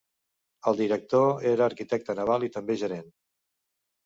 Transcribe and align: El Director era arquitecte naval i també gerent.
El 0.71 0.79
Director 0.79 1.45
era 1.51 1.67
arquitecte 1.73 2.17
naval 2.21 2.47
i 2.49 2.51
també 2.57 2.79
gerent. 2.85 3.15